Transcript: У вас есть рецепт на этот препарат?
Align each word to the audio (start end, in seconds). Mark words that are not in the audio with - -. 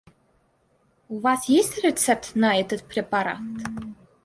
У 1.09 1.19
вас 1.19 1.47
есть 1.47 1.77
рецепт 1.83 2.33
на 2.33 2.59
этот 2.59 2.81
препарат? 2.85 3.37